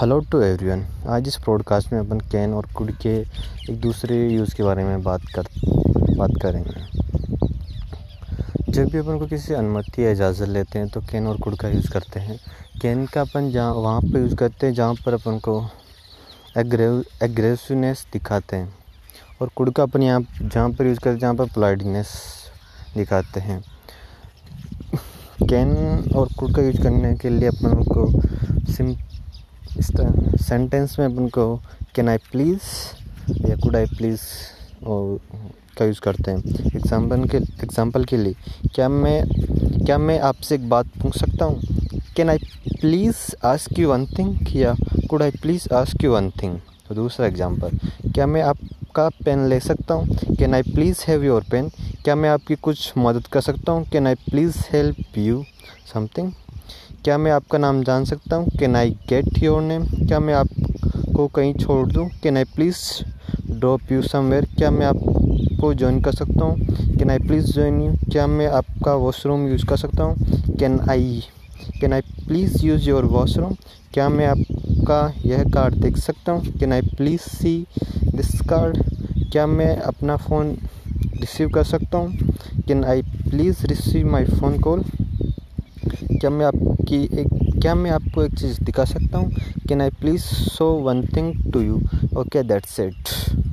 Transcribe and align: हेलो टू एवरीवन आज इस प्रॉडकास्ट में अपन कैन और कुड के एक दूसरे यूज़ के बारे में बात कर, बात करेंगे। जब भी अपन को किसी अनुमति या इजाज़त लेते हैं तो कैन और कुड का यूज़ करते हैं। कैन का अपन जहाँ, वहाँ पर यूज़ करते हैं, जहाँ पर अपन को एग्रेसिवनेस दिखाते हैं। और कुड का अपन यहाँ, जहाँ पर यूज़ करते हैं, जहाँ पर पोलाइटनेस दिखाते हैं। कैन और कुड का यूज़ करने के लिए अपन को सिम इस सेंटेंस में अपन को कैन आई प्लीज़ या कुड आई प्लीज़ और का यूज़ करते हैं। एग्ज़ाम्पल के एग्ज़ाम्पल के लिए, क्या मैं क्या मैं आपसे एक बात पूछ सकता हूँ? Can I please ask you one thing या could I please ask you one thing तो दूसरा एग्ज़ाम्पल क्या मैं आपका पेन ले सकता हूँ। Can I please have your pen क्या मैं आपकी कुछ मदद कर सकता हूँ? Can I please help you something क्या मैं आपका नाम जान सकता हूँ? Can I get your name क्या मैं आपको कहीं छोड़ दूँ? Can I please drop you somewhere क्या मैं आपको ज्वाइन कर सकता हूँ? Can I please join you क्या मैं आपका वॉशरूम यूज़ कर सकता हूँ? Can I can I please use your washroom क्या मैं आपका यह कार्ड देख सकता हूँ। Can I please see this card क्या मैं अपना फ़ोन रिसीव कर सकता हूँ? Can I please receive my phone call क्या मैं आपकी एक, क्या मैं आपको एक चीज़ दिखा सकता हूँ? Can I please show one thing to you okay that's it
हेलो 0.00 0.18
टू 0.20 0.40
एवरीवन 0.40 0.84
आज 1.08 1.28
इस 1.28 1.36
प्रॉडकास्ट 1.36 1.92
में 1.92 2.00
अपन 2.00 2.18
कैन 2.20 2.52
और 2.54 2.66
कुड 2.66 2.90
के 2.96 3.14
एक 3.70 3.80
दूसरे 3.80 4.28
यूज़ 4.28 4.54
के 4.54 4.62
बारे 4.62 4.84
में 4.84 5.02
बात 5.02 5.22
कर, 5.34 5.44
बात 6.16 6.30
करेंगे। 6.42 6.80
जब 8.72 8.88
भी 8.88 8.98
अपन 8.98 9.18
को 9.18 9.26
किसी 9.26 9.54
अनुमति 9.54 10.04
या 10.04 10.10
इजाज़त 10.10 10.48
लेते 10.48 10.78
हैं 10.78 10.88
तो 10.88 11.00
कैन 11.00 11.26
और 11.26 11.36
कुड 11.36 11.56
का 11.56 11.68
यूज़ 11.68 11.90
करते 11.90 12.20
हैं। 12.20 12.38
कैन 12.82 13.06
का 13.06 13.20
अपन 13.20 13.50
जहाँ, 13.50 13.72
वहाँ 13.72 14.00
पर 14.00 14.18
यूज़ 14.18 14.34
करते 14.34 14.66
हैं, 14.66 14.74
जहाँ 14.74 14.94
पर 14.94 15.14
अपन 15.14 15.38
को 15.38 15.68
एग्रेसिवनेस 17.22 18.06
दिखाते 18.12 18.56
हैं। 18.56 18.74
और 19.42 19.50
कुड 19.56 19.72
का 19.72 19.82
अपन 19.82 20.02
यहाँ, 20.02 20.20
जहाँ 20.42 20.70
पर 20.70 20.86
यूज़ 20.86 20.98
करते 20.98 21.10
हैं, 21.10 21.18
जहाँ 21.18 21.34
पर 21.34 21.44
पोलाइटनेस 21.44 22.12
दिखाते 22.96 23.40
हैं। 23.40 23.62
कैन 25.48 25.76
और 26.16 26.28
कुड 26.38 26.54
का 26.54 26.62
यूज़ 26.62 26.82
करने 26.82 27.14
के 27.16 27.30
लिए 27.30 27.48
अपन 27.48 27.82
को 27.82 28.10
सिम 28.72 28.96
इस 29.78 29.90
सेंटेंस 30.46 30.98
में 30.98 31.06
अपन 31.06 31.28
को 31.28 31.56
कैन 31.96 32.08
आई 32.08 32.16
प्लीज़ 32.32 32.62
या 33.48 33.56
कुड 33.56 33.76
आई 33.76 33.86
प्लीज़ 33.96 34.20
और 34.86 35.18
का 35.78 35.84
यूज़ 35.84 36.00
करते 36.00 36.30
हैं। 36.30 36.38
एग्ज़ाम्पल 36.76 37.24
के 37.28 37.36
एग्ज़ाम्पल 37.36 38.04
के 38.04 38.16
लिए, 38.16 38.34
क्या 38.74 38.88
मैं 38.88 39.22
क्या 39.84 39.98
मैं 39.98 40.18
आपसे 40.20 40.54
एक 40.54 40.68
बात 40.68 40.86
पूछ 41.02 41.18
सकता 41.18 41.44
हूँ? 41.44 41.60
Can 42.16 42.30
I 42.30 42.38
please 42.80 43.16
ask 43.46 43.78
you 43.78 43.90
one 43.90 44.06
thing 44.18 44.56
या 44.56 44.74
could 45.10 45.22
I 45.22 45.30
please 45.42 45.68
ask 45.74 46.04
you 46.04 46.12
one 46.12 46.30
thing 46.42 46.58
तो 46.88 46.94
दूसरा 46.94 47.26
एग्ज़ाम्पल 47.26 47.78
क्या 48.14 48.26
मैं 48.26 48.42
आपका 48.98 49.24
पेन 49.24 49.44
ले 49.48 49.58
सकता 49.60 49.94
हूँ। 49.94 50.36
Can 50.38 50.54
I 50.54 50.62
please 50.64 51.02
have 51.08 51.24
your 51.24 51.44
pen 51.50 51.68
क्या 52.04 52.14
मैं 52.16 52.28
आपकी 52.28 52.54
कुछ 52.64 52.92
मदद 52.98 53.26
कर 53.32 53.40
सकता 53.40 53.72
हूँ? 53.72 53.84
Can 53.92 54.06
I 54.06 54.14
please 54.30 54.56
help 54.72 55.18
you 55.18 55.42
something 55.92 56.30
क्या 57.04 57.18
मैं 57.18 57.32
आपका 57.32 57.58
नाम 57.58 57.82
जान 57.84 58.04
सकता 58.04 58.36
हूँ? 58.36 58.48
Can 58.58 58.76
I 58.76 58.90
get 59.08 59.42
your 59.42 59.60
name 59.62 59.84
क्या 60.06 60.20
मैं 60.20 60.34
आपको 60.34 61.26
कहीं 61.28 61.52
छोड़ 61.54 61.86
दूँ? 61.92 62.08
Can 62.22 62.36
I 62.36 62.44
please 62.54 62.78
drop 63.50 63.92
you 63.92 64.02
somewhere 64.02 64.46
क्या 64.56 64.70
मैं 64.70 64.86
आपको 64.86 65.74
ज्वाइन 65.74 66.00
कर 66.02 66.12
सकता 66.12 66.44
हूँ? 66.44 66.96
Can 66.96 67.10
I 67.10 67.18
please 67.18 67.52
join 67.52 67.80
you 67.82 67.92
क्या 68.12 68.26
मैं 68.26 68.46
आपका 68.60 68.94
वॉशरूम 69.04 69.46
यूज़ 69.48 69.66
कर 69.66 69.76
सकता 69.76 70.04
हूँ? 70.04 70.56
Can 70.58 70.80
I 70.90 71.22
can 71.80 71.92
I 71.92 72.00
please 72.26 72.64
use 72.66 72.88
your 72.88 73.04
washroom 73.18 73.54
क्या 73.94 74.08
मैं 74.08 74.26
आपका 74.76 75.12
यह 75.26 75.42
कार्ड 75.54 75.74
देख 75.74 75.96
सकता 75.96 76.32
हूँ। 76.32 76.52
Can 76.58 76.72
I 76.72 76.80
please 76.96 77.20
see 77.20 77.54
this 78.14 78.40
card 78.48 78.76
क्या 79.32 79.46
मैं 79.46 79.76
अपना 79.76 80.16
फ़ोन 80.16 80.50
रिसीव 81.20 81.48
कर 81.54 81.64
सकता 81.64 81.98
हूँ? 81.98 82.28
Can 82.68 82.84
I 82.84 83.02
please 83.02 83.66
receive 83.66 84.10
my 84.10 84.24
phone 84.24 84.58
call 84.60 84.82
क्या 86.20 86.30
मैं 86.30 86.46
आपकी 86.46 87.02
एक, 87.20 87.60
क्या 87.62 87.74
मैं 87.74 87.90
आपको 87.90 88.22
एक 88.24 88.38
चीज़ 88.38 88.60
दिखा 88.64 88.84
सकता 88.84 89.18
हूँ? 89.18 89.30
Can 89.68 89.80
I 89.82 89.90
please 90.00 90.22
show 90.52 90.70
one 90.84 91.02
thing 91.16 91.52
to 91.52 91.60
you 91.60 91.80
okay 92.20 92.42
that's 92.42 92.80
it 92.80 93.45